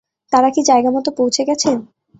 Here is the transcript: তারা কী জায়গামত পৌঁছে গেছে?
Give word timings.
তারা 0.31 0.49
কী 0.55 0.61
জায়গামত 0.69 1.07
পৌঁছে 1.17 1.41
গেছে? 1.49 1.69